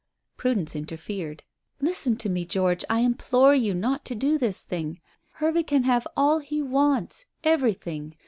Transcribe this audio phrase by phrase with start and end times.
[0.35, 1.43] Prudence interfered.
[1.79, 2.83] "Listen to me, George.
[2.89, 4.99] I implore you not to do this thing.
[5.33, 8.15] Hervey can have all he wants everything.